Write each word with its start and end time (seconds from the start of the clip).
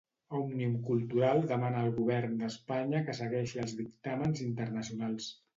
Òmnium 0.37 0.71
Cultural 0.87 1.41
demana 1.51 1.83
al 1.83 1.93
govern 1.99 2.33
d'Espanya 2.41 3.05
que 3.11 3.17
segueixi 3.21 3.63
els 3.67 3.79
dictàmens 3.83 4.43
internacionals. 4.51 5.33